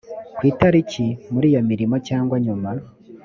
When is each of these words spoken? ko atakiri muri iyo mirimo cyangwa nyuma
ko 0.37 0.43
atakiri 0.51 1.07
muri 1.33 1.45
iyo 1.51 1.61
mirimo 1.69 1.95
cyangwa 2.07 2.35
nyuma 2.45 2.69